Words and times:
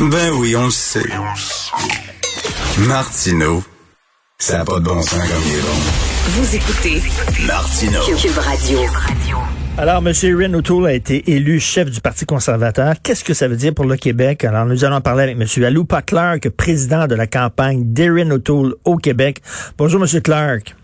Ben 0.00 0.32
oui, 0.32 0.56
on 0.56 0.64
le 0.64 0.70
sait. 0.70 1.04
Martineau, 2.88 3.62
ça 4.38 4.56
n'a 4.56 4.64
pas 4.64 4.78
de 4.78 4.84
bon 4.84 5.02
sens 5.02 5.20
comme 5.20 5.42
il 5.46 5.58
est 5.58 5.60
bon. 5.60 5.76
Vous 6.30 6.56
écoutez 6.56 7.02
Martineau. 7.46 8.00
Cube 8.16 8.38
Radio. 8.38 8.78
Alors, 9.76 9.98
M. 9.98 10.14
Erin 10.22 10.54
O'Toole 10.54 10.86
a 10.86 10.94
été 10.94 11.30
élu 11.30 11.60
chef 11.60 11.90
du 11.90 12.00
Parti 12.00 12.24
conservateur. 12.24 12.94
Qu'est-ce 13.02 13.22
que 13.22 13.34
ça 13.34 13.46
veut 13.46 13.56
dire 13.56 13.74
pour 13.74 13.84
le 13.84 13.98
Québec? 13.98 14.42
Alors, 14.44 14.64
nous 14.64 14.86
allons 14.86 15.02
parler 15.02 15.24
avec 15.24 15.36
M. 15.38 15.64
Alou 15.64 15.84
Clark, 15.84 16.48
président 16.48 17.06
de 17.06 17.14
la 17.14 17.26
campagne 17.26 17.92
d'Erin 17.92 18.30
O'Toole 18.30 18.76
au 18.86 18.96
Québec. 18.96 19.42
Bonjour, 19.76 20.02
M. 20.02 20.22
Clark. 20.22 20.74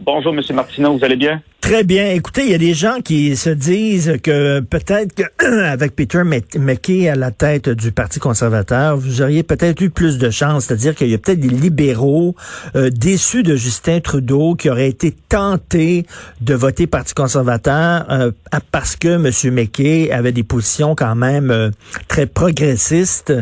Bonjour, 0.00 0.32
M. 0.32 0.40
Martineau, 0.54 0.96
vous 0.96 1.04
allez 1.04 1.16
bien? 1.16 1.42
Très 1.66 1.82
bien. 1.82 2.12
Écoutez, 2.12 2.44
il 2.44 2.52
y 2.52 2.54
a 2.54 2.58
des 2.58 2.74
gens 2.74 3.00
qui 3.02 3.34
se 3.34 3.50
disent 3.50 4.18
que 4.22 4.60
peut-être 4.60 5.12
qu'avec 5.16 5.90
Peter 5.96 6.22
McKay 6.22 7.08
à 7.08 7.16
la 7.16 7.32
tête 7.32 7.68
du 7.68 7.90
Parti 7.90 8.20
conservateur, 8.20 8.96
vous 8.96 9.20
auriez 9.20 9.42
peut-être 9.42 9.80
eu 9.80 9.90
plus 9.90 10.16
de 10.18 10.30
chance. 10.30 10.66
C'est-à-dire 10.66 10.94
qu'il 10.94 11.08
y 11.08 11.14
a 11.14 11.18
peut-être 11.18 11.40
des 11.40 11.48
libéraux 11.48 12.36
euh, 12.76 12.88
déçus 12.90 13.42
de 13.42 13.56
Justin 13.56 13.98
Trudeau 13.98 14.54
qui 14.54 14.70
auraient 14.70 14.88
été 14.88 15.12
tentés 15.28 16.06
de 16.40 16.54
voter 16.54 16.86
Parti 16.86 17.14
conservateur 17.14 18.06
euh, 18.10 18.30
parce 18.70 18.94
que 18.94 19.08
M. 19.08 19.52
McKay 19.52 20.12
avait 20.12 20.30
des 20.30 20.44
positions 20.44 20.94
quand 20.94 21.16
même 21.16 21.50
euh, 21.50 21.70
très 22.06 22.26
progressistes 22.26 23.32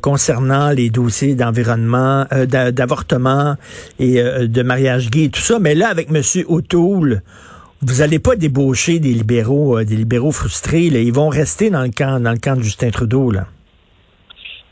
concernant 0.00 0.70
les 0.70 0.90
dossiers 0.90 1.36
d'environnement, 1.36 2.26
d'avortement 2.48 3.56
et 4.00 4.20
de 4.20 4.62
mariage 4.62 5.10
gay 5.10 5.24
et 5.24 5.28
tout 5.28 5.40
ça. 5.40 5.58
Mais 5.60 5.74
là, 5.74 5.88
avec 5.88 6.08
M. 6.10 6.22
O'Toole, 6.48 7.22
vous 7.82 7.98
n'allez 7.98 8.20
pas 8.20 8.36
débaucher 8.36 9.00
des 9.00 9.12
libéraux, 9.12 9.78
euh, 9.78 9.84
des 9.84 9.96
libéraux 9.96 10.30
frustrés. 10.30 10.88
Là. 10.88 11.00
Ils 11.00 11.12
vont 11.12 11.28
rester 11.28 11.68
dans 11.68 11.82
le 11.82 11.90
camp, 11.90 12.20
dans 12.20 12.30
le 12.30 12.38
camp 12.38 12.56
de 12.56 12.62
Justin 12.62 12.90
Trudeau. 12.90 13.30
Là. 13.30 13.46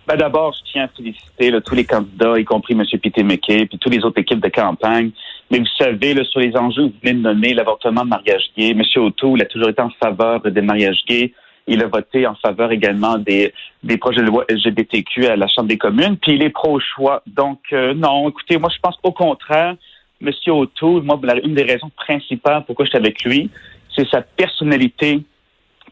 Ben 0.06 0.16
D'abord, 0.16 0.54
je 0.54 0.72
tiens 0.72 0.84
à 0.84 0.88
féliciter 0.88 1.52
tous 1.64 1.74
les 1.74 1.84
candidats, 1.84 2.38
y 2.38 2.44
compris 2.44 2.74
M. 2.74 2.84
Peter 3.02 3.22
McKay, 3.22 3.66
puis 3.66 3.78
toutes 3.78 3.94
les 3.94 4.04
autres 4.04 4.20
équipes 4.20 4.40
de 4.40 4.48
campagne. 4.48 5.10
Mais 5.50 5.58
vous 5.58 5.66
savez, 5.78 6.16
sur 6.24 6.40
les 6.40 6.56
enjeux, 6.56 6.84
vous 6.84 6.92
venez 7.02 7.14
de 7.14 7.22
nommer 7.22 7.54
l'avortement 7.54 8.04
de 8.04 8.10
mariage 8.10 8.42
gay. 8.56 8.70
M. 8.70 8.82
O'Toole 8.96 9.42
a 9.42 9.46
toujours 9.46 9.68
été 9.68 9.82
en 9.82 9.90
faveur 10.02 10.40
des 10.42 10.62
mariages 10.62 11.00
gays. 11.08 11.32
Il 11.66 11.82
a 11.82 11.88
voté 11.88 12.26
en 12.26 12.34
faveur 12.36 12.72
également 12.72 13.18
des, 13.18 13.52
des 13.82 13.96
projets 13.96 14.22
de 14.22 14.26
loi 14.26 14.44
LGBTQ 14.48 15.26
à 15.26 15.36
la 15.36 15.46
Chambre 15.48 15.68
des 15.68 15.78
communes. 15.78 16.16
Puis 16.16 16.34
il 16.34 16.42
est 16.42 16.50
pro-choix. 16.50 17.22
Donc, 17.26 17.60
euh, 17.72 17.94
non, 17.94 18.28
écoutez, 18.28 18.58
moi, 18.58 18.70
je 18.74 18.80
pense 18.80 18.96
au 19.02 19.12
contraire, 19.12 19.76
Monsieur 20.20 20.52
O'Toole, 20.52 21.02
moi, 21.02 21.18
une 21.42 21.54
des 21.54 21.62
raisons 21.62 21.90
principales 21.96 22.64
pourquoi 22.66 22.84
je 22.84 22.90
suis 22.90 22.98
avec 22.98 23.22
lui, 23.24 23.50
c'est 23.94 24.08
sa 24.08 24.22
personnalité 24.22 25.22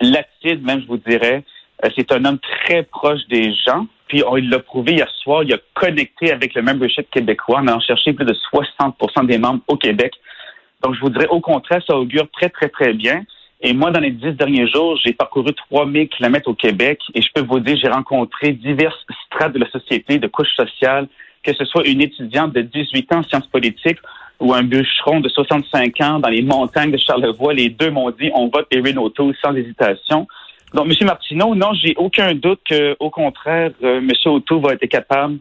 latide, 0.00 0.62
même, 0.64 0.82
je 0.82 0.86
vous 0.86 0.98
dirais. 0.98 1.44
Euh, 1.84 1.88
c'est 1.96 2.12
un 2.12 2.24
homme 2.24 2.38
très 2.38 2.82
proche 2.82 3.26
des 3.28 3.54
gens. 3.54 3.86
Puis, 4.06 4.22
on, 4.26 4.36
il 4.36 4.48
l'a 4.48 4.58
prouvé 4.58 4.94
hier 4.94 5.10
soir, 5.22 5.42
il 5.42 5.52
a 5.52 5.58
connecté 5.74 6.32
avec 6.32 6.54
le 6.54 6.62
membership 6.62 7.10
québécois 7.10 7.60
en 7.60 7.66
allant 7.66 7.80
cherché 7.80 8.12
plus 8.12 8.24
de 8.24 8.34
60% 8.52 9.26
des 9.26 9.38
membres 9.38 9.62
au 9.68 9.76
Québec. 9.76 10.12
Donc, 10.82 10.94
je 10.94 11.00
vous 11.00 11.10
dirais, 11.10 11.28
au 11.28 11.40
contraire, 11.40 11.82
ça 11.86 11.96
augure 11.96 12.28
très, 12.30 12.48
très, 12.48 12.68
très 12.68 12.92
bien. 12.92 13.24
Et 13.60 13.72
moi, 13.72 13.90
dans 13.90 14.00
les 14.00 14.12
dix 14.12 14.32
derniers 14.32 14.68
jours, 14.68 14.96
j'ai 15.04 15.12
parcouru 15.12 15.52
3000 15.52 16.08
kilomètres 16.08 16.48
au 16.48 16.54
Québec 16.54 17.00
et 17.14 17.20
je 17.20 17.28
peux 17.34 17.42
vous 17.42 17.58
dire, 17.58 17.76
j'ai 17.82 17.88
rencontré 17.88 18.52
diverses 18.52 19.04
strates 19.26 19.52
de 19.52 19.58
la 19.58 19.68
société, 19.70 20.18
de 20.18 20.28
couches 20.28 20.54
sociales, 20.54 21.08
que 21.42 21.52
ce 21.54 21.64
soit 21.64 21.86
une 21.86 22.00
étudiante 22.00 22.52
de 22.52 22.62
18 22.62 23.12
ans 23.12 23.18
en 23.18 23.22
sciences 23.22 23.46
politiques 23.46 23.98
ou 24.40 24.54
un 24.54 24.62
bûcheron 24.62 25.20
de 25.20 25.28
65 25.28 26.00
ans 26.00 26.18
dans 26.18 26.28
les 26.28 26.42
montagnes 26.42 26.92
de 26.92 26.96
Charlevoix, 26.96 27.52
les 27.54 27.70
deux 27.70 27.90
m'ont 27.90 28.10
dit 28.10 28.30
on 28.34 28.48
vote 28.48 28.66
Erin 28.70 28.96
O'Toole 28.96 29.34
sans 29.42 29.54
hésitation. 29.54 30.26
Donc, 30.74 30.86
M. 30.86 31.06
Martineau, 31.06 31.54
non, 31.54 31.72
j'ai 31.72 31.94
aucun 31.96 32.34
doute 32.34 32.60
qu'au 32.68 33.10
contraire, 33.10 33.70
euh, 33.82 33.98
M. 33.98 34.10
O'Toole 34.26 34.60
va 34.60 34.72
être 34.74 34.86
capable 34.86 35.38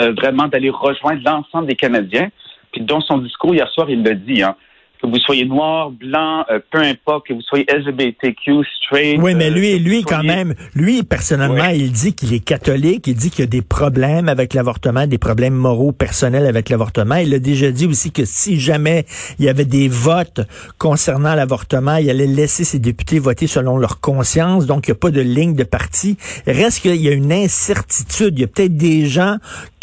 euh, 0.00 0.12
vraiment 0.12 0.48
d'aller 0.48 0.70
rejoindre 0.70 1.22
l'ensemble 1.24 1.68
des 1.68 1.76
Canadiens. 1.76 2.28
Puis 2.72 2.82
dans 2.82 3.00
son 3.00 3.18
discours 3.18 3.54
hier 3.54 3.68
soir, 3.70 3.88
il 3.88 4.02
l'a 4.02 4.14
dit, 4.14 4.42
hein, 4.42 4.56
que 5.00 5.06
vous 5.06 5.18
soyez 5.18 5.44
noir, 5.44 5.90
blanc, 5.90 6.44
euh, 6.50 6.60
peu 6.70 6.80
importe, 6.80 7.26
que 7.26 7.34
vous 7.34 7.42
soyez 7.42 7.66
LGBTQ, 7.68 8.64
straight. 8.76 9.18
Oui, 9.20 9.34
mais 9.34 9.50
lui, 9.50 9.74
euh, 9.74 9.78
lui 9.78 10.02
quand 10.02 10.22
même, 10.22 10.54
lui 10.74 11.02
personnellement, 11.02 11.68
il 11.68 11.92
dit 11.92 12.14
qu'il 12.14 12.32
est 12.32 12.44
catholique, 12.44 13.06
il 13.06 13.14
dit 13.14 13.30
qu'il 13.30 13.40
y 13.40 13.42
a 13.42 13.46
des 13.46 13.62
problèmes 13.62 14.28
avec 14.28 14.54
l'avortement, 14.54 15.06
des 15.06 15.18
problèmes 15.18 15.54
moraux 15.54 15.92
personnels 15.92 16.46
avec 16.46 16.68
l'avortement. 16.68 17.16
Il 17.16 17.34
a 17.34 17.38
déjà 17.38 17.70
dit 17.70 17.86
aussi 17.86 18.12
que 18.12 18.24
si 18.24 18.58
jamais 18.58 19.06
il 19.38 19.44
y 19.44 19.48
avait 19.48 19.64
des 19.64 19.88
votes 19.88 20.40
concernant 20.78 21.34
l'avortement, 21.34 21.96
il 21.96 22.10
allait 22.10 22.26
laisser 22.26 22.64
ses 22.64 22.78
députés 22.78 23.18
voter 23.18 23.46
selon 23.46 23.78
leur 23.78 24.00
conscience, 24.00 24.66
donc 24.66 24.86
il 24.86 24.90
n'y 24.90 24.96
a 24.96 24.98
pas 24.98 25.10
de 25.10 25.20
ligne 25.20 25.54
de 25.54 25.64
parti. 25.64 26.16
Reste 26.46 26.80
qu'il 26.80 26.96
y 26.96 27.08
a 27.08 27.12
une 27.12 27.32
incertitude. 27.32 28.38
Il 28.38 28.40
y 28.40 28.44
a 28.44 28.48
peut-être 28.48 28.76
des 28.76 29.06
gens 29.06 29.36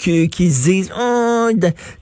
qui, 0.03 0.30
qui 0.30 0.52
se 0.52 0.69
disent, 0.69 0.94
oh, 1.00 1.50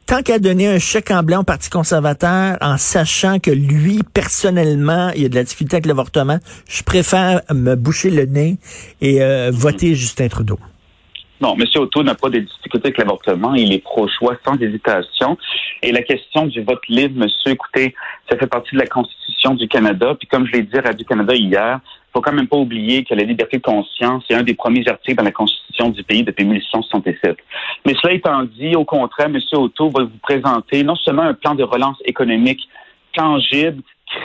tant 0.07 0.21
qu'à 0.23 0.39
donner 0.39 0.67
un 0.67 0.79
chèque 0.79 1.11
en 1.11 1.23
blanc 1.23 1.41
au 1.41 1.43
Parti 1.43 1.69
conservateur 1.69 2.57
en 2.61 2.77
sachant 2.77 3.39
que 3.39 3.51
lui, 3.51 3.99
personnellement, 4.13 5.11
il 5.15 5.21
y 5.21 5.25
a 5.25 5.29
de 5.29 5.35
la 5.35 5.43
difficulté 5.43 5.75
avec 5.75 5.85
l'avortement, 5.85 6.39
je 6.67 6.83
préfère 6.83 7.41
me 7.53 7.75
boucher 7.75 8.09
le 8.09 8.25
nez 8.25 8.57
et 9.01 9.21
euh, 9.21 9.51
voter 9.53 9.93
Justin 9.93 10.27
Trudeau. 10.29 10.59
Non, 11.41 11.55
M. 11.55 11.65
Otto 11.75 12.03
n'a 12.03 12.13
pas 12.13 12.29
de 12.29 12.39
difficulté 12.39 12.87
avec 12.87 12.97
l'avortement. 12.97 13.55
Il 13.55 13.73
est 13.73 13.79
pro-choix 13.79 14.37
sans 14.45 14.55
hésitation. 14.57 15.37
Et 15.81 15.91
la 15.91 16.03
question 16.03 16.45
du 16.45 16.61
vote 16.61 16.81
libre, 16.87 17.19
monsieur, 17.19 17.51
écoutez, 17.51 17.95
ça 18.29 18.37
fait 18.37 18.47
partie 18.47 18.75
de 18.75 18.79
la 18.79 18.87
Constitution 18.87 19.55
du 19.55 19.67
Canada. 19.67 20.15
Puis 20.19 20.27
comme 20.27 20.45
je 20.45 20.51
l'ai 20.51 20.63
dit 20.63 20.77
à 20.77 20.81
Radio-Canada 20.81 21.33
hier, 21.33 21.79
faut 22.13 22.21
quand 22.21 22.33
même 22.33 22.47
pas 22.47 22.57
oublier 22.57 23.03
que 23.03 23.15
la 23.15 23.23
liberté 23.23 23.57
de 23.57 23.63
conscience 23.63 24.23
est 24.29 24.35
un 24.35 24.43
des 24.43 24.53
premiers 24.53 24.87
articles 24.87 25.17
dans 25.17 25.23
la 25.23 25.31
Constitution 25.31 25.60
du 25.89 26.03
pays 26.03 26.23
depuis 26.23 26.45
1867. 26.45 27.37
Mais 27.85 27.93
cela 28.01 28.13
étant 28.13 28.43
dit, 28.43 28.75
au 28.75 28.85
contraire, 28.85 29.27
M. 29.27 29.37
Otto 29.53 29.89
va 29.89 30.03
vous 30.03 30.19
présenter 30.21 30.83
non 30.83 30.95
seulement 30.95 31.23
un 31.23 31.33
plan 31.33 31.55
de 31.55 31.63
relance 31.63 31.97
économique 32.05 32.67
tangible, 33.13 33.81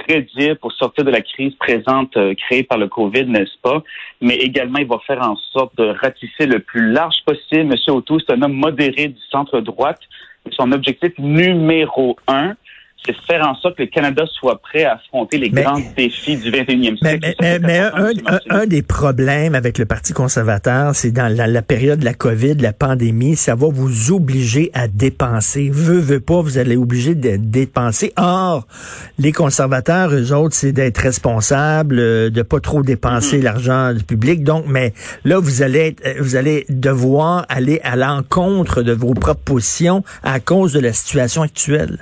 crédible 0.06 0.56
pour 0.56 0.72
sortir 0.72 1.04
de 1.04 1.10
la 1.10 1.20
crise 1.20 1.54
présente 1.54 2.16
euh, 2.16 2.34
créée 2.34 2.62
par 2.62 2.78
le 2.78 2.88
COVID, 2.88 3.26
n'est-ce 3.26 3.58
pas? 3.62 3.82
Mais 4.20 4.36
également, 4.36 4.78
il 4.78 4.86
va 4.86 4.98
faire 5.06 5.22
en 5.22 5.36
sorte 5.52 5.76
de 5.76 5.88
ratisser 6.00 6.46
le 6.46 6.60
plus 6.60 6.90
large 6.90 7.16
possible. 7.24 7.72
M. 7.72 7.74
Otto, 7.88 8.18
c'est 8.18 8.34
un 8.34 8.42
homme 8.42 8.54
modéré 8.54 9.08
du 9.08 9.20
centre-droite. 9.30 10.00
Son 10.52 10.70
objectif 10.72 11.12
numéro 11.18 12.16
un, 12.28 12.54
c'est 13.04 13.14
faire 13.26 13.46
en 13.46 13.54
sorte 13.56 13.76
que 13.76 13.82
le 13.82 13.88
Canada 13.88 14.24
soit 14.32 14.60
prêt 14.60 14.84
à 14.84 14.94
affronter 14.94 15.38
les 15.38 15.50
grands 15.50 15.80
défis 15.96 16.36
du 16.36 16.50
21e 16.50 16.96
siècle. 16.98 17.34
Mais, 17.40 17.80
un, 18.50 18.66
des 18.66 18.82
problèmes 18.82 19.54
avec 19.54 19.78
le 19.78 19.84
Parti 19.84 20.12
conservateur, 20.12 20.94
c'est 20.94 21.12
dans 21.12 21.32
la, 21.32 21.62
période 21.62 22.00
de 22.00 22.04
la 22.04 22.14
COVID, 22.14 22.54
la 22.54 22.72
pandémie, 22.72 23.36
ça 23.36 23.54
va 23.54 23.68
vous 23.70 24.12
obliger 24.12 24.70
à 24.74 24.88
dépenser. 24.88 25.70
Veux, 25.70 26.00
veux 26.00 26.20
pas, 26.20 26.40
vous 26.40 26.58
allez 26.58 26.76
obligé 26.76 27.14
de 27.14 27.36
dépenser. 27.36 28.12
Or, 28.16 28.66
les 29.18 29.32
conservateurs, 29.32 30.12
eux 30.12 30.32
autres, 30.32 30.54
c'est 30.54 30.72
d'être 30.72 30.98
responsables, 30.98 31.98
euh, 31.98 32.30
de 32.30 32.42
pas 32.42 32.60
trop 32.60 32.82
dépenser 32.82 33.38
mm-hmm. 33.38 33.44
l'argent 33.44 33.92
du 33.92 34.04
public. 34.04 34.42
Donc, 34.42 34.64
mais 34.66 34.92
là, 35.24 35.38
vous 35.38 35.62
allez, 35.62 35.96
euh, 36.04 36.14
vous 36.20 36.36
allez 36.36 36.66
devoir 36.68 37.46
aller 37.48 37.80
à 37.84 37.96
l'encontre 37.96 38.82
de 38.82 38.92
vos 38.92 39.14
propositions 39.14 40.02
à 40.22 40.40
cause 40.40 40.72
de 40.72 40.80
la 40.80 40.92
situation 40.92 41.42
actuelle 41.42 41.98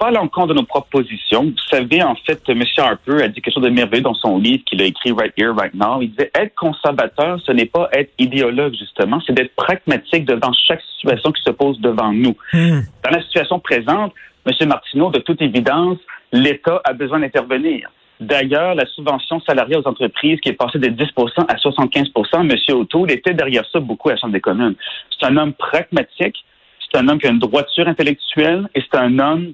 pas 0.00 0.08
à 0.08 0.10
l'encontre 0.10 0.48
de 0.48 0.54
nos 0.54 0.64
propositions. 0.64 1.44
Vous 1.44 1.68
savez, 1.70 2.02
en 2.02 2.14
fait, 2.14 2.40
M. 2.48 2.62
Harper 2.78 3.22
a 3.22 3.28
dit 3.28 3.42
quelque 3.42 3.52
chose 3.52 3.62
de 3.62 3.68
merveilleux 3.68 4.02
dans 4.02 4.14
son 4.14 4.38
livre 4.38 4.64
qu'il 4.64 4.80
a 4.80 4.86
écrit 4.86 5.12
Right 5.12 5.34
Here, 5.36 5.52
Right 5.54 5.74
Now. 5.74 6.00
Il 6.00 6.10
disait 6.10 6.30
être 6.34 6.54
conservateur, 6.54 7.38
ce 7.44 7.52
n'est 7.52 7.66
pas 7.66 7.90
être 7.92 8.10
idéologue, 8.18 8.74
justement, 8.74 9.20
c'est 9.26 9.34
d'être 9.34 9.54
pragmatique 9.54 10.24
devant 10.24 10.52
chaque 10.66 10.80
situation 10.96 11.30
qui 11.32 11.42
se 11.42 11.50
pose 11.50 11.78
devant 11.80 12.12
nous. 12.12 12.34
Hmm. 12.54 12.80
Dans 13.04 13.10
la 13.10 13.22
situation 13.22 13.60
présente, 13.60 14.14
M. 14.46 14.68
Martineau, 14.68 15.10
de 15.10 15.18
toute 15.18 15.42
évidence, 15.42 15.98
l'État 16.32 16.80
a 16.84 16.94
besoin 16.94 17.20
d'intervenir. 17.20 17.90
D'ailleurs, 18.20 18.74
la 18.74 18.86
subvention 18.86 19.40
salariale 19.40 19.82
aux 19.84 19.88
entreprises 19.88 20.40
qui 20.40 20.48
est 20.48 20.54
passée 20.54 20.78
de 20.78 20.88
10% 20.88 21.44
à 21.46 21.54
75% 21.56 22.50
M. 22.50 22.76
O'Toole 22.76 23.10
était 23.10 23.34
derrière 23.34 23.64
ça 23.70 23.80
beaucoup 23.80 24.08
à 24.08 24.12
la 24.12 24.18
Chambre 24.18 24.32
des 24.32 24.40
communes. 24.40 24.74
C'est 25.10 25.26
un 25.26 25.36
homme 25.36 25.52
pragmatique, 25.52 26.42
c'est 26.80 26.98
un 26.98 27.08
homme 27.08 27.18
qui 27.18 27.26
a 27.26 27.30
une 27.30 27.38
droiture 27.38 27.86
intellectuelle 27.86 28.68
et 28.74 28.82
c'est 28.82 28.98
un 28.98 29.18
homme 29.18 29.52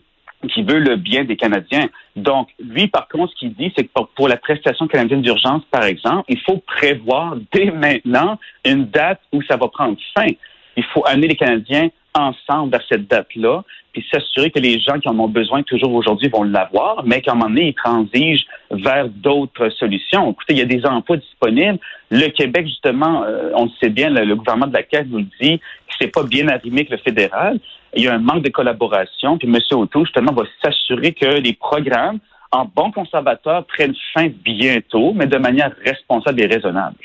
qui 0.48 0.62
veut 0.62 0.78
le 0.78 0.96
bien 0.96 1.24
des 1.24 1.36
Canadiens. 1.36 1.88
Donc, 2.16 2.48
lui, 2.58 2.88
par 2.88 3.08
contre, 3.08 3.32
ce 3.32 3.38
qu'il 3.38 3.54
dit, 3.54 3.72
c'est 3.76 3.84
que 3.84 3.90
pour, 4.14 4.28
la 4.28 4.36
prestation 4.36 4.86
canadienne 4.86 5.22
d'urgence, 5.22 5.62
par 5.70 5.84
exemple, 5.84 6.24
il 6.28 6.40
faut 6.40 6.58
prévoir 6.66 7.36
dès 7.52 7.70
maintenant 7.70 8.38
une 8.64 8.86
date 8.86 9.20
où 9.32 9.42
ça 9.42 9.56
va 9.56 9.68
prendre 9.68 9.96
fin. 10.16 10.28
Il 10.76 10.84
faut 10.84 11.04
amener 11.06 11.28
les 11.28 11.36
Canadiens 11.36 11.88
ensemble 12.16 12.72
vers 12.72 12.82
cette 12.88 13.06
date-là, 13.08 13.62
puis 13.92 14.04
s'assurer 14.10 14.50
que 14.50 14.58
les 14.58 14.80
gens 14.80 14.98
qui 14.98 15.08
en 15.08 15.18
ont 15.18 15.28
besoin 15.28 15.62
toujours 15.62 15.92
aujourd'hui 15.94 16.28
vont 16.28 16.42
l'avoir, 16.42 17.02
mais 17.04 17.20
qu'à 17.20 17.32
un 17.32 17.34
moment 17.34 17.48
donné, 17.48 17.68
ils 17.68 17.74
transigent 17.74 18.44
vers 18.70 19.08
d'autres 19.08 19.68
solutions. 19.70 20.30
Écoutez, 20.32 20.54
il 20.54 20.58
y 20.58 20.62
a 20.62 20.66
des 20.66 20.84
emplois 20.86 21.16
disponibles. 21.16 21.78
Le 22.10 22.28
Québec, 22.28 22.66
justement, 22.66 23.24
euh, 23.24 23.50
on 23.54 23.64
le 23.64 23.70
sait 23.80 23.90
bien, 23.90 24.10
le, 24.10 24.34
gouvernement 24.34 24.66
de 24.66 24.74
la 24.74 24.82
Caisse 24.82 25.06
nous 25.08 25.18
le 25.18 25.26
dit, 25.40 25.60
c'est 25.98 26.08
pas 26.08 26.22
bien 26.22 26.48
arrimé 26.48 26.84
que 26.84 26.92
le 26.92 26.98
fédéral. 26.98 27.58
Il 27.94 28.04
y 28.04 28.08
a 28.08 28.14
un 28.14 28.18
manque 28.18 28.42
de 28.42 28.50
collaboration, 28.50 29.38
puis 29.38 29.48
M. 29.48 29.58
Auto, 29.72 30.04
justement, 30.04 30.32
va 30.32 30.44
s'assurer 30.62 31.12
que 31.12 31.26
les 31.26 31.54
programmes 31.54 32.18
en 32.52 32.64
bon 32.64 32.90
conservateur 32.92 33.64
prennent 33.66 33.94
fin 34.14 34.28
bientôt, 34.44 35.12
mais 35.14 35.26
de 35.26 35.36
manière 35.36 35.72
responsable 35.84 36.42
et 36.42 36.46
raisonnable. 36.46 36.96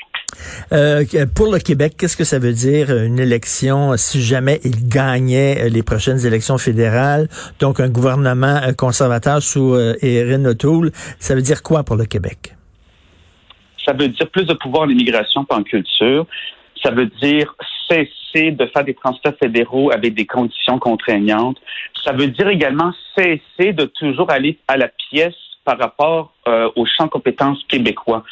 Euh, 0.72 1.04
pour 1.34 1.52
le 1.52 1.58
Québec, 1.58 1.94
qu'est-ce 1.98 2.16
que 2.16 2.24
ça 2.24 2.38
veut 2.38 2.52
dire 2.52 2.90
une 2.90 3.18
élection 3.18 3.96
si 3.96 4.22
jamais 4.22 4.60
il 4.64 4.88
gagnait 4.88 5.68
les 5.68 5.82
prochaines 5.82 6.24
élections 6.24 6.56
fédérales? 6.56 7.28
Donc 7.60 7.80
un 7.80 7.90
gouvernement 7.90 8.60
conservateur 8.78 9.42
sous 9.42 9.76
Erin 10.00 10.44
O'Toole, 10.46 10.90
ça 11.18 11.34
veut 11.34 11.42
dire 11.42 11.62
quoi 11.62 11.84
pour 11.84 11.96
le 11.96 12.06
Québec? 12.06 12.54
Ça 13.84 13.92
veut 13.92 14.08
dire 14.08 14.30
plus 14.30 14.44
de 14.44 14.54
pouvoir 14.54 14.84
en 14.84 14.88
immigration 14.88 15.44
par 15.44 15.58
en 15.58 15.62
culture. 15.62 16.26
Ça 16.82 16.90
veut 16.90 17.10
dire 17.20 17.54
cesser 17.92 18.50
de 18.52 18.66
faire 18.66 18.84
des 18.84 18.94
transferts 18.94 19.36
fédéraux 19.38 19.92
avec 19.92 20.14
des 20.14 20.26
conditions 20.26 20.78
contraignantes. 20.78 21.58
Ça 22.04 22.12
veut 22.12 22.28
dire 22.28 22.48
également 22.48 22.92
cesser 23.16 23.72
de 23.72 23.84
toujours 23.84 24.30
aller 24.30 24.58
à 24.68 24.76
la 24.76 24.88
pièce 24.88 25.34
par 25.64 25.78
rapport 25.78 26.32
euh, 26.48 26.70
au 26.76 26.86
champ 26.86 27.04
de 27.04 27.10
compétences 27.10 27.62
québécois. 27.68 28.24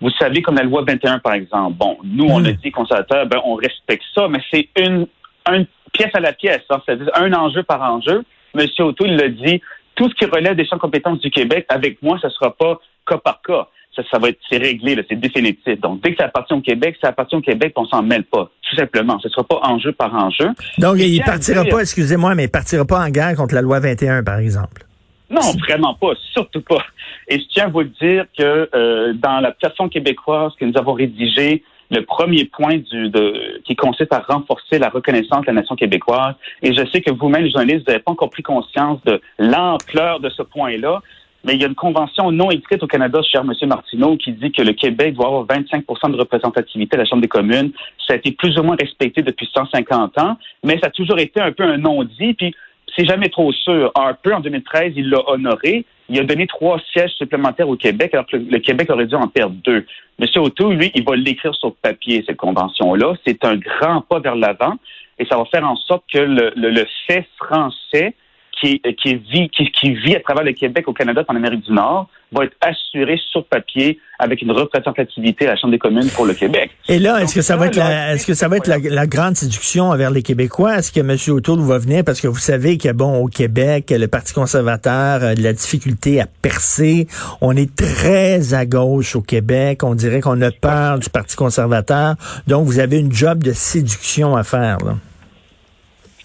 Vous 0.00 0.10
savez, 0.10 0.40
comme 0.40 0.54
la 0.54 0.62
loi 0.62 0.82
21, 0.86 1.18
par 1.18 1.34
exemple. 1.34 1.76
Bon, 1.76 1.98
nous, 2.02 2.26
on 2.26 2.44
a 2.44 2.52
hmm. 2.52 2.56
dit 2.56 2.70
conservateur, 2.70 3.26
ben, 3.26 3.40
on 3.44 3.54
respecte 3.54 4.04
ça, 4.14 4.28
mais 4.28 4.40
c'est 4.50 4.68
une, 4.78 5.06
une 5.48 5.66
pièce 5.92 6.14
à 6.14 6.20
la 6.20 6.32
pièce, 6.32 6.62
hein, 6.70 6.80
c'est-à-dire 6.86 7.10
un 7.14 7.32
enjeu 7.34 7.62
par 7.62 7.82
enjeu. 7.82 8.22
Monsieur 8.54 8.84
Auto, 8.84 9.04
il 9.04 9.16
l'a 9.16 9.28
dit, 9.28 9.60
tout 9.94 10.08
ce 10.08 10.14
qui 10.14 10.24
relève 10.24 10.56
des 10.56 10.64
champs 10.64 10.76
de 10.76 10.80
compétences 10.80 11.20
du 11.20 11.30
Québec, 11.30 11.66
avec 11.68 12.00
moi, 12.02 12.18
ce 12.22 12.28
ne 12.28 12.32
sera 12.32 12.56
pas 12.56 12.80
cas 13.06 13.18
par 13.18 13.42
cas 13.42 13.68
ça, 14.02 14.08
ça 14.10 14.18
va 14.18 14.28
être, 14.28 14.38
c'est 14.48 14.58
réglé, 14.58 14.96
c'est 15.08 15.18
définitif. 15.18 15.80
Donc, 15.80 16.02
dès 16.02 16.12
que 16.12 16.18
ça 16.18 16.26
appartient 16.26 16.54
au 16.54 16.60
Québec, 16.60 16.96
ça 17.00 17.08
appartient 17.08 17.36
au 17.36 17.40
Québec, 17.40 17.72
on 17.76 17.86
s'en 17.86 18.02
mêle 18.02 18.24
pas. 18.24 18.50
Tout 18.68 18.76
simplement. 18.76 19.18
Ce 19.20 19.28
ne 19.28 19.32
sera 19.32 19.44
pas 19.44 19.60
enjeu 19.62 19.92
par 19.92 20.14
enjeu. 20.14 20.48
Donc, 20.78 20.96
il 20.98 21.18
ne 21.18 21.24
partira 21.24 21.64
pas, 21.64 21.80
excusez-moi, 21.80 22.34
mais 22.34 22.44
il 22.44 22.50
partira 22.50 22.84
pas 22.84 23.04
en 23.04 23.08
guerre 23.08 23.34
contre 23.36 23.54
la 23.54 23.62
loi 23.62 23.80
21, 23.80 24.22
par 24.22 24.38
exemple. 24.38 24.84
Non, 25.30 25.40
vraiment 25.60 25.94
pas, 25.94 26.12
surtout 26.32 26.62
pas. 26.62 26.84
Et 27.28 27.38
je 27.38 27.44
tiens 27.52 27.66
à 27.66 27.68
vous 27.68 27.84
dire 27.84 28.26
que 28.36 28.68
euh, 28.74 29.12
dans 29.14 29.38
la 29.40 29.52
plateforme 29.52 29.88
québécoise 29.88 30.52
que 30.58 30.64
nous 30.64 30.76
avons 30.76 30.92
rédigée, 30.92 31.62
le 31.90 32.04
premier 32.04 32.44
point 32.44 32.78
du, 32.78 33.10
de, 33.10 33.60
qui 33.64 33.74
consiste 33.76 34.12
à 34.12 34.20
renforcer 34.20 34.78
la 34.78 34.88
reconnaissance 34.88 35.42
de 35.42 35.46
la 35.46 35.54
nation 35.54 35.74
québécoise. 35.74 36.34
Et 36.62 36.72
je 36.72 36.86
sais 36.90 37.00
que 37.00 37.10
vous-même, 37.10 37.44
les 37.44 37.50
journalistes, 37.50 37.80
vous 37.80 37.92
n'avez 37.92 38.02
pas 38.02 38.12
encore 38.12 38.30
pris 38.30 38.42
conscience 38.42 39.00
de 39.04 39.20
l'ampleur 39.38 40.20
de 40.20 40.30
ce 40.30 40.42
point-là. 40.42 41.02
Mais 41.44 41.54
il 41.54 41.60
y 41.60 41.64
a 41.64 41.68
une 41.68 41.74
convention 41.74 42.30
non 42.30 42.50
écrite 42.50 42.82
au 42.82 42.86
Canada, 42.86 43.20
cher 43.22 43.42
M. 43.42 43.52
Martineau, 43.68 44.16
qui 44.16 44.32
dit 44.32 44.52
que 44.52 44.62
le 44.62 44.72
Québec 44.72 45.14
doit 45.14 45.26
avoir 45.26 45.46
25% 45.46 46.12
de 46.12 46.16
représentativité 46.16 46.96
à 46.96 46.98
la 46.98 47.04
Chambre 47.06 47.22
des 47.22 47.28
communes. 47.28 47.72
Ça 48.06 48.14
a 48.14 48.16
été 48.16 48.32
plus 48.32 48.58
ou 48.58 48.62
moins 48.62 48.76
respecté 48.78 49.22
depuis 49.22 49.48
150 49.54 50.18
ans, 50.18 50.36
mais 50.64 50.78
ça 50.80 50.88
a 50.88 50.90
toujours 50.90 51.18
été 51.18 51.40
un 51.40 51.52
peu 51.52 51.64
un 51.64 51.78
non-dit. 51.78 52.34
Puis 52.34 52.54
c'est 52.96 53.06
jamais 53.06 53.28
trop 53.28 53.52
sûr. 53.52 53.90
Un 53.94 54.14
peu 54.14 54.34
en 54.34 54.40
2013, 54.40 54.92
il 54.96 55.10
l'a 55.10 55.28
honoré. 55.28 55.84
Il 56.08 56.18
a 56.18 56.24
donné 56.24 56.46
trois 56.46 56.80
sièges 56.92 57.12
supplémentaires 57.12 57.68
au 57.68 57.76
Québec, 57.76 58.12
alors 58.12 58.26
que 58.26 58.36
le 58.36 58.58
Québec 58.58 58.90
aurait 58.90 59.06
dû 59.06 59.14
en 59.14 59.28
perdre 59.28 59.56
deux. 59.64 59.86
M. 60.18 60.26
O'Toole, 60.36 60.74
lui, 60.74 60.90
il 60.94 61.04
va 61.04 61.16
l'écrire 61.16 61.54
sur 61.54 61.74
papier, 61.76 62.24
cette 62.26 62.36
convention-là. 62.36 63.14
C'est 63.26 63.44
un 63.44 63.56
grand 63.56 64.02
pas 64.02 64.18
vers 64.18 64.34
l'avant 64.34 64.74
et 65.18 65.26
ça 65.26 65.36
va 65.36 65.44
faire 65.46 65.64
en 65.64 65.76
sorte 65.76 66.04
que 66.12 66.18
le, 66.18 66.52
le 66.56 66.86
fait 67.06 67.26
français 67.38 68.14
qui, 68.60 68.80
qui, 68.80 69.14
vit, 69.16 69.48
qui, 69.48 69.94
vit 69.94 70.16
à 70.16 70.20
travers 70.20 70.44
le 70.44 70.52
Québec, 70.52 70.86
au 70.86 70.92
Canada, 70.92 71.24
en 71.28 71.36
Amérique 71.36 71.64
du 71.64 71.72
Nord, 71.72 72.08
va 72.32 72.44
être 72.44 72.56
assuré 72.60 73.18
sur 73.30 73.44
papier 73.44 73.98
avec 74.18 74.42
une 74.42 74.52
représentativité 74.52 75.46
à 75.46 75.50
la 75.50 75.56
Chambre 75.56 75.72
des 75.72 75.78
communes 75.78 76.08
pour 76.14 76.26
le 76.26 76.34
Québec. 76.34 76.70
Et 76.88 76.98
là, 76.98 77.20
est-ce 77.22 77.34
que 77.34 77.42
ça 77.42 77.56
va 77.56 77.66
être 77.66 77.76
la, 77.76 78.12
est-ce 78.12 78.26
que 78.26 78.34
ça 78.34 78.48
va 78.48 78.58
être 78.58 78.68
la, 78.68 79.06
grande 79.06 79.36
séduction 79.36 79.86
envers 79.86 80.10
les 80.10 80.22
Québécois? 80.22 80.78
Est-ce 80.78 80.92
que 80.92 81.00
M. 81.00 81.16
O'Toole 81.34 81.60
va 81.60 81.78
venir? 81.78 82.04
Parce 82.04 82.20
que 82.20 82.28
vous 82.28 82.38
savez 82.38 82.78
que, 82.78 82.92
bon, 82.92 83.24
au 83.24 83.26
Québec, 83.26 83.90
le 83.90 84.06
Parti 84.06 84.32
conservateur 84.32 85.22
a 85.22 85.34
de 85.34 85.42
la 85.42 85.52
difficulté 85.52 86.20
à 86.20 86.26
percer. 86.26 87.06
On 87.40 87.56
est 87.56 87.74
très 87.74 88.54
à 88.54 88.66
gauche 88.66 89.16
au 89.16 89.22
Québec. 89.22 89.82
On 89.82 89.94
dirait 89.94 90.20
qu'on 90.20 90.40
a 90.42 90.50
peur 90.50 90.98
du 90.98 91.08
Parti 91.08 91.34
conservateur. 91.34 92.14
Donc, 92.46 92.66
vous 92.66 92.78
avez 92.78 92.98
une 92.98 93.12
job 93.12 93.42
de 93.42 93.52
séduction 93.52 94.36
à 94.36 94.44
faire, 94.44 94.78
là. 94.84 94.96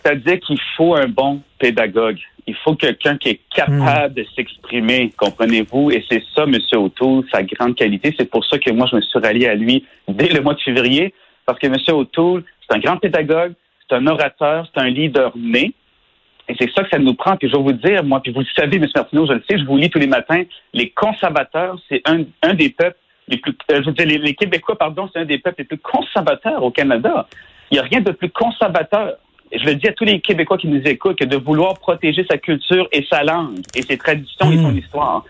C'est-à-dire 0.06 0.40
qu'il 0.42 0.60
faut 0.78 0.94
un 0.94 1.08
bon 1.08 1.42
pédagogue. 1.66 2.20
Il 2.46 2.56
faut 2.56 2.76
quelqu'un 2.76 3.18
qui 3.18 3.30
est 3.30 3.40
capable 3.50 4.14
de 4.14 4.26
s'exprimer, 4.36 5.12
comprenez-vous? 5.18 5.90
Et 5.90 6.06
c'est 6.08 6.22
ça, 6.36 6.44
M. 6.44 6.56
O'Toole, 6.74 7.24
sa 7.32 7.42
grande 7.42 7.76
qualité. 7.76 8.14
C'est 8.18 8.30
pour 8.30 8.46
ça 8.46 8.60
que 8.60 8.72
moi, 8.72 8.88
je 8.92 8.98
me 8.98 9.02
suis 9.02 9.20
rallié 9.20 9.48
à 9.48 9.56
lui 9.56 9.84
dès 10.08 10.30
le 10.30 10.42
mois 10.42 10.54
de 10.54 10.62
février, 10.62 11.14
parce 11.46 11.58
que 11.58 11.66
M. 11.66 11.76
O'Toole, 11.88 12.44
c'est 12.62 12.76
un 12.76 12.80
grand 12.80 12.98
pédagogue, 12.98 13.54
c'est 13.82 13.96
un 13.96 14.06
orateur, 14.06 14.68
c'est 14.72 14.80
un 14.80 14.90
leader 14.90 15.32
né. 15.36 15.74
Et 16.48 16.54
c'est 16.60 16.72
ça 16.76 16.84
que 16.84 16.90
ça 16.92 17.00
nous 17.00 17.16
prend. 17.16 17.36
Puis 17.36 17.50
je 17.50 17.56
vais 17.56 17.64
vous 17.64 17.72
dire, 17.72 18.04
moi, 18.04 18.22
puis 18.22 18.32
vous 18.32 18.42
le 18.42 18.54
savez, 18.56 18.78
M. 18.78 18.86
Martineau, 18.96 19.26
je 19.26 19.34
le 19.34 19.44
sais, 19.50 19.58
je 19.58 19.66
vous 19.66 19.78
lis 19.78 19.90
tous 19.90 19.98
les 19.98 20.08
matins, 20.08 20.44
les 20.74 20.92
conservateurs, 20.92 21.80
c'est 21.90 22.04
un, 22.06 22.26
un 22.44 22.54
des 22.54 22.70
peuples 22.70 23.00
les 23.28 23.38
plus, 23.38 23.58
euh, 23.72 23.82
je 23.82 23.86
veux 23.88 23.94
dire, 23.94 24.06
les, 24.06 24.20
les 24.20 24.36
Québécois, 24.36 24.78
pardon, 24.78 25.10
c'est 25.12 25.22
un 25.22 25.26
des 25.26 25.40
peuples 25.40 25.62
les 25.62 25.66
plus 25.66 25.80
conservateurs 25.80 26.64
au 26.64 26.70
Canada. 26.70 27.28
Il 27.72 27.76
n'y 27.76 27.80
a 27.80 27.84
rien 27.84 28.02
de 28.02 28.12
plus 28.12 28.30
conservateur 28.30 29.16
je 29.60 29.66
le 29.66 29.76
dis 29.76 29.88
à 29.88 29.94
tous 29.94 30.06
les 30.06 30.20
Québécois 30.20 30.58
qui 30.58 30.68
nous 30.68 30.82
écoutent, 30.82 31.18
que 31.18 31.26
de 31.26 31.38
vouloir 31.38 31.76
protéger 31.80 32.26
sa 32.30 32.38
culture 32.38 32.88
et 32.92 33.06
sa 33.10 33.24
langue 33.24 33.60
et 33.76 33.82
ses 33.82 33.98
traditions 33.98 34.52
et 34.52 34.58
son 34.58 34.72
hmm. 34.72 34.78
histoire, 34.78 35.26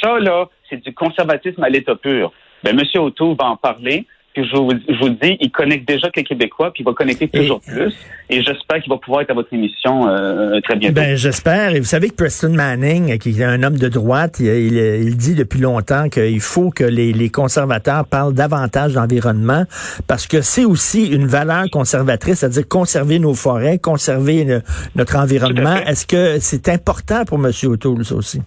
ça, 0.00 0.18
là, 0.18 0.48
c'est 0.68 0.82
du 0.82 0.92
conservatisme 0.94 1.62
à 1.62 1.68
l'état 1.68 1.94
pur. 1.94 2.32
Ben, 2.62 2.78
M. 2.78 3.00
Auto 3.00 3.34
va 3.34 3.46
en 3.46 3.56
parler. 3.56 4.06
Puis 4.32 4.48
je 4.48 4.56
vous, 4.56 4.70
je 4.88 4.98
vous 5.00 5.08
dis, 5.08 5.36
il 5.40 5.50
connecte 5.50 5.88
déjà 5.88 6.08
que 6.08 6.20
les 6.20 6.24
Québécois, 6.24 6.70
puis 6.72 6.82
il 6.82 6.86
va 6.86 6.92
connecter 6.92 7.26
toujours 7.26 7.60
plus. 7.60 7.92
Et 8.28 8.42
j'espère 8.42 8.80
qu'il 8.80 8.88
va 8.88 8.96
pouvoir 8.96 9.22
être 9.22 9.30
à 9.30 9.34
votre 9.34 9.52
émission 9.52 10.08
euh, 10.08 10.60
très 10.60 10.76
bientôt. 10.76 10.94
Ben 10.94 11.16
j'espère. 11.16 11.74
Et 11.74 11.80
vous 11.80 11.86
savez 11.86 12.10
que 12.10 12.14
Preston 12.14 12.50
Manning, 12.50 13.18
qui 13.18 13.30
est 13.30 13.44
un 13.44 13.64
homme 13.64 13.76
de 13.76 13.88
droite, 13.88 14.36
il, 14.38 14.46
il, 14.46 15.16
dit 15.16 15.34
depuis 15.34 15.58
longtemps 15.58 16.08
qu'il 16.08 16.40
faut 16.40 16.70
que 16.70 16.84
les, 16.84 17.12
les 17.12 17.28
conservateurs 17.28 18.06
parlent 18.06 18.32
davantage 18.32 18.92
d'environnement, 18.92 19.64
parce 20.06 20.28
que 20.28 20.42
c'est 20.42 20.64
aussi 20.64 21.08
une 21.08 21.26
valeur 21.26 21.64
conservatrice, 21.72 22.38
c'est-à-dire 22.38 22.68
conserver 22.68 23.18
nos 23.18 23.34
forêts, 23.34 23.78
conserver 23.78 24.60
notre 24.94 25.16
environnement. 25.16 25.74
Est-ce 25.74 26.06
que 26.06 26.38
c'est 26.38 26.68
important 26.68 27.24
pour 27.24 27.44
M. 27.44 27.50
O'Toole, 27.64 28.04
ça 28.04 28.14
aussi? 28.14 28.40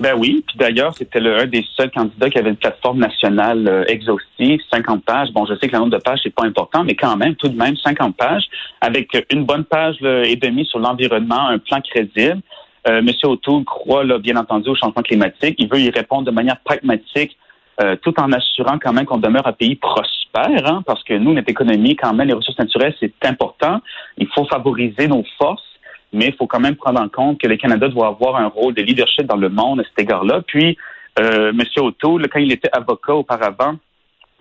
Ben 0.00 0.14
oui, 0.18 0.42
puis 0.46 0.56
d'ailleurs, 0.56 0.94
c'était 0.96 1.20
un 1.20 1.46
des 1.46 1.62
seuls 1.76 1.90
candidats 1.90 2.30
qui 2.30 2.38
avait 2.38 2.48
une 2.48 2.56
plateforme 2.56 2.98
nationale 2.98 3.68
euh, 3.68 3.84
exhaustive, 3.86 4.58
50 4.72 5.04
pages. 5.04 5.30
Bon, 5.32 5.44
je 5.44 5.54
sais 5.56 5.68
que 5.68 5.72
le 5.74 5.78
nombre 5.80 5.92
de 5.92 6.02
pages, 6.02 6.20
c'est 6.22 6.34
pas 6.34 6.46
important, 6.46 6.84
mais 6.84 6.94
quand 6.94 7.18
même, 7.18 7.34
tout 7.34 7.48
de 7.48 7.56
même, 7.56 7.76
50 7.76 8.16
pages, 8.16 8.44
avec 8.80 9.26
une 9.30 9.44
bonne 9.44 9.64
page 9.64 9.96
et 10.02 10.36
demie 10.36 10.64
sur 10.64 10.78
l'environnement, 10.78 11.48
un 11.48 11.58
plan 11.58 11.82
crédible. 11.82 12.40
Euh, 12.88 13.02
Monsieur 13.02 13.28
O'Toole 13.28 13.64
croit, 13.64 14.04
là, 14.04 14.18
bien 14.18 14.36
entendu, 14.36 14.70
au 14.70 14.74
changement 14.74 15.02
climatique. 15.02 15.56
Il 15.58 15.68
veut 15.68 15.80
y 15.80 15.90
répondre 15.90 16.24
de 16.24 16.30
manière 16.30 16.58
pragmatique, 16.60 17.36
euh, 17.82 17.96
tout 17.96 18.18
en 18.18 18.32
assurant 18.32 18.78
quand 18.78 18.94
même 18.94 19.04
qu'on 19.04 19.18
demeure 19.18 19.46
un 19.46 19.52
pays 19.52 19.76
prospère, 19.76 20.66
hein, 20.66 20.82
parce 20.86 21.04
que 21.04 21.12
nous, 21.12 21.34
notre 21.34 21.50
économie, 21.50 21.94
quand 21.94 22.14
même, 22.14 22.28
les 22.28 22.34
ressources 22.34 22.58
naturelles, 22.58 22.94
c'est 23.00 23.12
important. 23.24 23.80
Il 24.16 24.28
faut 24.28 24.46
favoriser 24.46 25.08
nos 25.08 25.24
forces 25.36 25.69
mais 26.12 26.26
il 26.28 26.34
faut 26.34 26.46
quand 26.46 26.60
même 26.60 26.76
prendre 26.76 27.00
en 27.00 27.08
compte 27.08 27.40
que 27.40 27.46
le 27.46 27.56
Canada 27.56 27.88
doit 27.88 28.08
avoir 28.08 28.36
un 28.36 28.46
rôle 28.46 28.74
de 28.74 28.82
leadership 28.82 29.26
dans 29.26 29.36
le 29.36 29.48
monde 29.48 29.80
à 29.80 29.84
cet 29.84 29.98
égard-là. 29.98 30.42
Puis, 30.46 30.76
euh, 31.18 31.50
M. 31.50 31.62
O'Toole, 31.78 32.28
quand 32.28 32.40
il 32.40 32.52
était 32.52 32.70
avocat 32.72 33.14
auparavant 33.14 33.76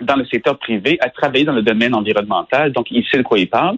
dans 0.02 0.16
le 0.16 0.26
secteur 0.26 0.58
privé, 0.58 0.98
a 1.02 1.10
travaillé 1.10 1.46
dans 1.46 1.54
le 1.54 1.62
domaine 1.62 1.94
environnemental, 1.94 2.72
donc 2.72 2.88
il 2.92 3.06
sait 3.06 3.18
de 3.18 3.24
quoi 3.24 3.38
il 3.38 3.50
parle. 3.50 3.78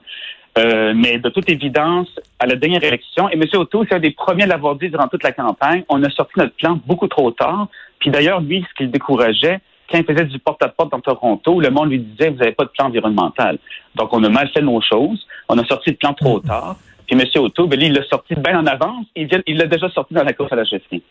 Euh, 0.58 0.94
mais 0.96 1.18
de 1.18 1.30
toute 1.30 1.50
évidence, 1.50 2.10
à 2.38 2.46
la 2.46 2.56
dernière 2.56 2.84
élection, 2.84 3.30
et 3.30 3.36
M. 3.36 3.44
O'Toole, 3.54 3.88
c'est 3.90 3.96
un 3.96 4.00
des 4.00 4.12
premiers 4.12 4.44
à 4.44 4.48
l'avoir 4.48 4.76
dit 4.76 4.90
durant 4.90 5.08
toute 5.08 5.24
la 5.24 5.32
campagne, 5.32 5.84
on 5.88 6.04
a 6.04 6.10
sorti 6.10 6.34
notre 6.38 6.56
plan 6.56 6.80
beaucoup 6.86 7.08
trop 7.08 7.32
tard. 7.32 7.68
Puis 8.00 8.10
d'ailleurs, 8.10 8.42
lui, 8.42 8.66
ce 8.70 8.74
qu'il 8.76 8.92
décourageait, 8.92 9.60
quand 9.90 9.98
il 9.98 10.06
faisait 10.06 10.26
du 10.26 10.40
porte-à-porte 10.40 10.92
dans 10.92 11.00
Toronto, 11.00 11.60
le 11.60 11.70
monde 11.70 11.90
lui 11.90 12.00
disait, 12.00 12.30
vous 12.30 12.38
n'avez 12.38 12.54
pas 12.54 12.66
de 12.66 12.70
plan 12.70 12.88
environnemental. 12.88 13.58
Donc, 13.96 14.14
on 14.14 14.24
a 14.24 14.30
mal 14.30 14.50
fait 14.50 14.62
nos 14.62 14.82
choses. 14.82 15.26
On 15.50 15.58
a 15.58 15.66
sorti 15.66 15.92
le 15.92 15.96
plan 15.98 16.14
trop 16.14 16.40
tard. 16.40 16.78
Puis 17.12 17.20
M. 17.20 17.44
Auto, 17.44 17.68
ben, 17.68 17.78
il 17.82 17.92
l'a 17.92 18.06
sorti 18.06 18.36
bien 18.36 18.58
en 18.58 18.66
avance. 18.66 19.06
Il 19.18 19.58
l'a 19.58 19.66
déjà 19.66 19.90
sorti 19.90 20.14
dans 20.14 20.24
la 20.24 20.32
course 20.32 20.54
à 20.54 20.56
la 20.56 20.64
chefferie. 20.64 21.04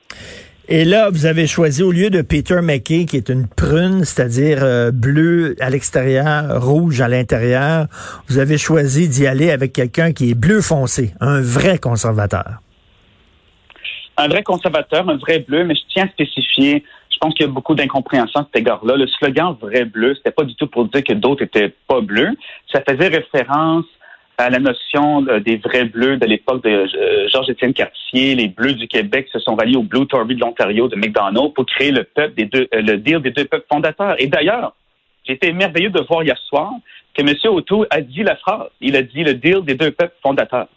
Et 0.67 0.87
là, 0.87 1.11
vous 1.11 1.27
avez 1.27 1.47
choisi, 1.47 1.83
au 1.83 1.93
lieu 1.93 2.09
de 2.09 2.23
Peter 2.23 2.61
McKay, 2.63 3.05
qui 3.05 3.19
est 3.19 3.29
une 3.29 3.47
prune, 3.47 4.05
c'est-à-dire 4.05 4.61
euh, 4.63 4.93
bleu 4.93 5.57
à 5.61 5.69
l'extérieur, 5.69 6.65
rouge 6.65 7.03
à 7.03 7.09
l'intérieur, 7.09 7.87
vous 8.29 8.39
avez 8.39 8.57
choisi 8.57 9.11
d'y 9.11 9.27
aller 9.27 9.51
avec 9.51 9.75
quelqu'un 9.75 10.13
qui 10.13 10.31
est 10.31 10.35
bleu 10.35 10.63
foncé, 10.63 11.13
un 11.21 11.43
vrai 11.43 11.79
conservateur. 11.79 12.61
Un 14.17 14.29
vrai 14.29 14.43
conservateur, 14.43 15.07
un 15.07 15.17
vrai 15.17 15.41
bleu, 15.41 15.65
mais 15.65 15.75
je 15.75 15.83
tiens 15.93 16.05
à 16.05 16.09
spécifier, 16.09 16.83
je 17.11 17.19
pense 17.21 17.35
qu'il 17.35 17.45
y 17.45 17.49
a 17.49 17.53
beaucoup 17.53 17.75
d'incompréhension 17.75 18.41
à 18.41 18.45
cet 18.45 18.63
égard-là. 18.63 18.97
Le 18.97 19.07
slogan 19.07 19.55
vrai 19.61 19.85
bleu, 19.85 20.15
c'était 20.15 20.31
pas 20.31 20.45
du 20.45 20.55
tout 20.55 20.67
pour 20.67 20.87
dire 20.87 21.05
que 21.05 21.13
d'autres 21.13 21.43
étaient 21.43 21.75
pas 21.89 22.01
bleus. 22.01 22.31
Ça 22.73 22.81
faisait 22.89 23.09
référence 23.09 23.85
à 24.41 24.51
la 24.51 24.59
notion 24.59 25.23
des 25.45 25.57
vrais 25.57 25.85
bleus 25.85 26.17
de 26.17 26.27
l'époque 26.27 26.65
de 26.65 26.71
euh, 26.71 27.29
Georges-Étienne 27.29 27.75
Cartier. 27.75 28.35
Les 28.35 28.49
bleus 28.49 28.73
du 28.73 28.89
Québec 28.89 29.29
se 29.33 29.39
sont 29.39 29.55
valés 29.55 29.77
au 29.77 29.83
Blue 29.83 30.07
Tory 30.07 30.35
de 30.35 30.41
l'Ontario 30.41 30.89
de 30.89 30.97
McDonald 30.97 31.53
pour 31.55 31.67
créer 31.67 31.91
le 31.91 32.05
peuple 32.05 32.35
des 32.35 32.47
deux, 32.47 32.67
euh, 32.75 32.81
le 32.81 32.97
deal 32.97 33.21
des 33.21 33.31
deux 33.31 33.45
peuples 33.45 33.67
fondateurs. 33.71 34.17
Et 34.19 34.27
d'ailleurs, 34.27 34.75
j'ai 35.27 35.35
été 35.35 35.53
merveilleux 35.53 35.91
de 35.91 36.01
voir 36.01 36.23
hier 36.23 36.39
soir 36.39 36.73
que 37.15 37.23
M. 37.23 37.35
O'Toole 37.45 37.87
a 37.91 38.01
dit 38.01 38.23
la 38.23 38.37
phrase. 38.37 38.69
Il 38.81 38.97
a 38.97 39.03
dit 39.03 39.25
le 39.25 39.35
deal 39.35 39.63
des 39.63 39.75
deux 39.75 39.91
peuples 39.91 40.17
fondateurs. 40.23 40.69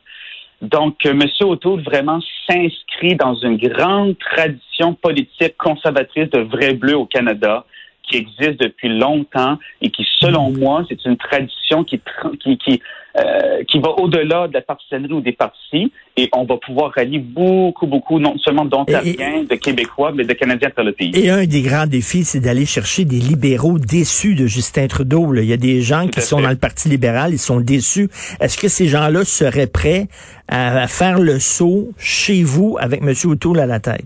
Donc, 0.61 1.05
euh, 1.05 1.11
M. 1.11 1.23
O'Toole 1.41 1.81
vraiment 1.81 2.19
s'inscrit 2.47 3.15
dans 3.15 3.35
une 3.35 3.57
grande 3.57 4.17
tradition 4.19 4.93
politique 4.93 5.55
conservatrice 5.57 6.29
de 6.31 6.39
vrais 6.39 6.73
bleus 6.73 6.97
au 6.97 7.05
Canada. 7.05 7.65
qui 8.03 8.17
existe 8.17 8.59
depuis 8.59 8.89
longtemps 8.89 9.57
et 9.81 9.89
qui, 9.89 10.05
selon 10.19 10.51
moi, 10.51 10.83
c'est 10.89 11.05
une 11.05 11.15
tradition 11.15 11.85
qui, 11.85 12.01
qui, 12.41 12.57
qui, 12.57 12.81
euh, 13.15 13.63
qui 13.67 13.79
va 13.79 13.89
au-delà 13.89 14.47
de 14.47 14.53
la 14.53 14.61
partisanerie 14.61 15.13
ou 15.13 15.21
des 15.21 15.33
partis 15.33 15.91
et 16.17 16.29
on 16.33 16.45
va 16.45 16.57
pouvoir 16.57 16.91
rallier 16.95 17.19
beaucoup, 17.19 17.85
beaucoup, 17.85 18.19
non 18.19 18.37
seulement 18.39 18.65
d'Ontariens, 18.65 19.43
de 19.43 19.55
Québécois, 19.55 20.11
mais 20.13 20.23
de 20.23 20.33
Canadiens 20.33 20.69
vers 20.75 20.85
le 20.85 20.93
pays. 20.93 21.11
Et 21.13 21.29
un 21.29 21.45
des 21.45 21.61
grands 21.61 21.85
défis, 21.85 22.23
c'est 22.23 22.39
d'aller 22.39 22.65
chercher 22.65 23.05
des 23.05 23.19
libéraux 23.19 23.77
déçus 23.77 24.35
de 24.35 24.47
Justin 24.47 24.87
Trudeau. 24.87 25.33
Il 25.35 25.45
y 25.45 25.53
a 25.53 25.57
des 25.57 25.81
gens 25.81 26.07
qui 26.07 26.21
sont 26.21 26.41
dans 26.41 26.49
le 26.49 26.55
Parti 26.55 26.89
libéral, 26.89 27.33
ils 27.33 27.39
sont 27.39 27.59
déçus. 27.59 28.09
Est-ce 28.39 28.57
que 28.57 28.67
ces 28.67 28.87
gens-là 28.87 29.23
seraient 29.25 29.67
prêts 29.67 30.07
à 30.47 30.87
faire 30.87 31.19
le 31.19 31.39
saut 31.39 31.89
chez 31.97 32.43
vous 32.43 32.77
avec 32.79 33.01
M. 33.01 33.13
O'Toole 33.25 33.59
à 33.59 33.65
la 33.65 33.79
tête? 33.79 34.05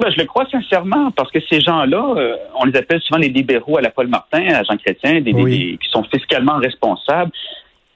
Ben, 0.00 0.10
je 0.10 0.18
le 0.18 0.26
crois 0.26 0.46
sincèrement, 0.50 1.12
parce 1.12 1.30
que 1.30 1.38
ces 1.48 1.60
gens-là, 1.60 2.14
euh, 2.16 2.36
on 2.56 2.64
les 2.64 2.76
appelle 2.76 3.00
souvent 3.00 3.20
les 3.20 3.28
libéraux 3.28 3.78
à 3.78 3.80
la 3.80 3.90
Paul 3.90 4.08
Martin, 4.08 4.42
à 4.48 4.64
Jean 4.64 4.76
Chrétien, 4.76 5.20
des, 5.20 5.32
qui 5.32 5.88
sont 5.90 6.02
fiscalement 6.12 6.56
responsables. 6.56 7.30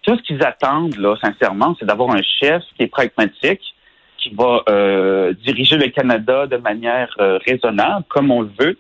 Tout 0.08 0.16
ce 0.16 0.22
qu'ils 0.22 0.42
attendent, 0.42 0.96
là, 0.96 1.16
sincèrement, 1.20 1.76
c'est 1.78 1.84
d'avoir 1.84 2.16
un 2.16 2.22
chef 2.40 2.62
qui 2.74 2.84
est 2.84 2.86
pragmatique, 2.86 3.60
qui 4.16 4.34
va 4.34 4.62
euh, 4.70 5.34
diriger 5.44 5.76
le 5.76 5.88
Canada 5.88 6.46
de 6.46 6.56
manière 6.56 7.14
euh, 7.20 7.38
raisonnable, 7.46 8.06
comme 8.08 8.30
on 8.30 8.40
le 8.40 8.50
veut, 8.58 8.78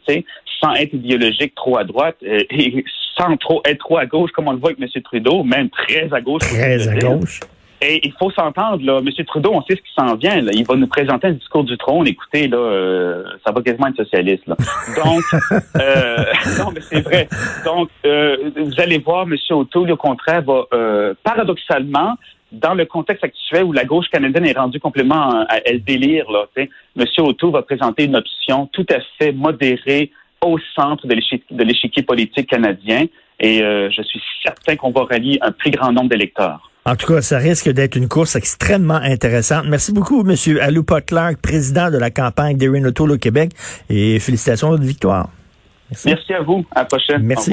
sans 0.58 0.72
être 0.72 0.94
idéologique 0.94 1.54
trop 1.54 1.76
à 1.76 1.84
droite 1.84 2.16
et 2.22 2.82
sans 3.14 3.36
trop 3.36 3.60
être 3.66 3.80
trop 3.80 3.98
à 3.98 4.06
gauche, 4.06 4.30
comme 4.32 4.48
on 4.48 4.52
le 4.52 4.58
voit 4.58 4.70
avec 4.70 4.80
M. 4.80 5.02
Trudeau, 5.02 5.42
même 5.44 5.68
très 5.68 6.08
à 6.14 6.22
gauche. 6.22 6.48
Très 6.48 6.88
à 6.88 6.94
gauche. 6.94 7.40
Et 7.80 8.00
il 8.04 8.12
faut 8.12 8.30
s'entendre, 8.32 8.84
là. 8.84 8.98
M. 8.98 9.24
Trudeau, 9.24 9.52
on 9.54 9.62
sait 9.62 9.76
ce 9.76 9.82
qui 9.82 9.94
s'en 9.96 10.16
vient. 10.16 10.40
Là. 10.40 10.50
Il 10.52 10.66
va 10.66 10.74
nous 10.74 10.88
présenter 10.88 11.28
un 11.28 11.32
discours 11.32 11.64
du 11.64 11.76
trône. 11.76 12.06
Écoutez, 12.08 12.48
là, 12.48 12.56
euh, 12.56 13.24
ça 13.46 13.52
va 13.52 13.62
quasiment 13.62 13.86
être 13.86 13.96
socialiste. 13.96 14.46
Là. 14.46 14.56
Donc, 14.96 15.22
euh, 15.76 16.24
non, 16.58 16.72
mais 16.74 16.80
c'est 16.80 17.00
vrai. 17.00 17.28
Donc, 17.64 17.88
euh, 18.04 18.50
vous 18.56 18.80
allez 18.80 18.98
voir, 18.98 19.22
M. 19.22 19.36
O'Toole, 19.50 19.92
au 19.92 19.96
contraire, 19.96 20.42
va 20.42 20.64
euh, 20.72 21.14
paradoxalement, 21.22 22.14
dans 22.50 22.74
le 22.74 22.86
contexte 22.86 23.22
actuel 23.22 23.64
où 23.64 23.72
la 23.72 23.84
gauche 23.84 24.08
canadienne 24.10 24.46
est 24.46 24.58
rendue 24.58 24.80
complètement 24.80 25.44
à, 25.48 25.58
elle 25.64 25.84
délire, 25.84 26.30
là, 26.30 26.46
M. 26.56 27.04
O'Toole 27.18 27.52
va 27.52 27.62
présenter 27.62 28.04
une 28.04 28.16
option 28.16 28.66
tout 28.72 28.86
à 28.90 28.98
fait 29.18 29.32
modérée 29.32 30.10
au 30.44 30.58
centre 30.74 31.06
de 31.06 31.62
l'échiquier 31.62 32.02
politique 32.02 32.48
canadien. 32.48 33.04
Et 33.38 33.58
je 33.58 34.02
suis 34.02 34.20
certain 34.42 34.76
qu'on 34.76 34.90
va 34.90 35.04
rallier 35.04 35.38
un 35.42 35.52
plus 35.52 35.70
grand 35.70 35.92
nombre 35.92 36.08
d'électeurs. 36.08 36.68
En 36.88 36.96
tout 36.96 37.06
cas, 37.06 37.20
ça 37.20 37.36
risque 37.36 37.68
d'être 37.68 37.96
une 37.96 38.08
course 38.08 38.34
extrêmement 38.34 38.94
intéressante. 38.94 39.66
Merci 39.68 39.92
beaucoup, 39.92 40.26
M. 40.26 40.34
Alou 40.62 40.82
Clark, 40.82 41.36
président 41.36 41.90
de 41.90 41.98
la 41.98 42.10
campagne 42.10 42.56
d'Erin 42.56 42.82
O'Toole 42.86 43.12
au 43.12 43.18
Québec, 43.18 43.50
et 43.90 44.18
félicitations 44.18 44.68
de 44.68 44.76
votre 44.76 44.86
victoire. 44.88 45.28
Merci. 45.90 46.08
Merci 46.08 46.32
à 46.32 46.40
vous. 46.40 46.64
À 46.74 46.78
la 46.80 46.84
prochaine. 46.86 47.22
Merci. 47.22 47.52